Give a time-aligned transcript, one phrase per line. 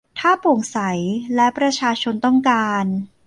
[0.19, 0.79] ถ้าโปร่งใส
[1.35, 2.85] และประชาชนต้องการ